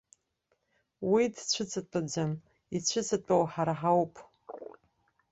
[1.11, 2.31] Уи дцәыҵатәаӡам,
[2.75, 4.13] ицәыҵатәоу ҳара ҳауп.